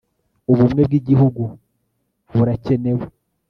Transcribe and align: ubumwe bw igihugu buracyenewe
ubumwe 0.51 0.81
bw 0.87 0.93
igihugu 0.99 1.43
buracyenewe 2.35 3.05